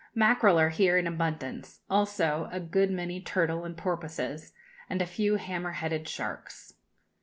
[0.15, 4.51] Mackerel are here in abundance, also a good many turtle and porpoises,
[4.89, 6.73] and a few hammer headed sharks.